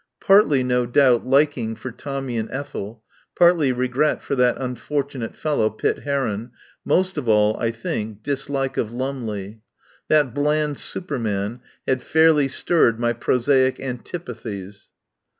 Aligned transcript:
Partly, 0.19 0.63
no 0.63 0.87
doubt, 0.87 1.27
liking 1.27 1.75
for 1.75 1.91
Tommy 1.91 2.35
and 2.35 2.49
Ethel, 2.49 3.03
partly 3.35 3.71
regret 3.71 4.19
for 4.23 4.35
that 4.35 4.57
unfortunate 4.57 5.35
fellow 5.35 5.69
Pitt 5.69 5.99
Heron,* 5.99 6.49
most 6.83 7.19
of 7.19 7.29
all, 7.29 7.55
I 7.59 7.69
think, 7.69 8.23
dislike 8.23 8.77
of 8.77 8.91
Lumley. 8.91 9.61
That 10.07 10.33
bland 10.33 10.79
super 10.79 11.19
man 11.19 11.59
had 11.87 12.01
fairly 12.01 12.47
stirred 12.47 12.99
my 12.99 13.13
prosaic 13.13 13.79
antipathies. 13.79 14.89